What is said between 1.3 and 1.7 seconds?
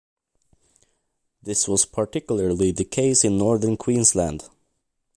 This